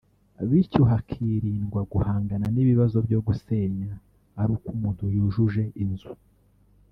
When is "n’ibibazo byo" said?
2.53-3.19